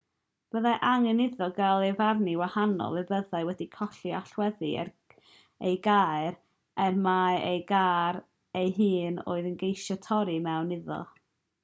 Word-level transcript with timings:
byddai 0.53 0.69
angen 0.91 1.19
iddo 1.23 1.47
gael 1.57 1.83
ei 1.87 1.91
farnu'n 1.99 2.37
wahanol 2.39 2.95
pe 2.99 3.03
byddai 3.11 3.41
wedi 3.49 3.67
colli 3.75 4.13
allweddi 4.19 4.71
ei 5.71 5.77
gar 5.89 6.39
ac 6.87 6.97
mai 7.07 7.37
ei 7.51 7.63
gar 7.75 8.21
ei 8.63 8.71
hun 8.79 9.21
roedd 9.27 9.51
e'n 9.51 9.59
ceisio 9.65 9.99
torri 10.07 10.39
i 10.41 10.45
mewn 10.49 10.73
iddo 10.79 10.99